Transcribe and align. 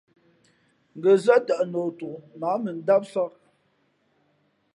Ngα̌ 0.97 1.15
zά 1.23 1.35
tαʼ 1.47 1.61
noʼ 1.71 1.89
tok 1.97 2.21
mα 2.39 2.47
ǎ 2.53 2.57
mʉndámsāk. 2.63 3.33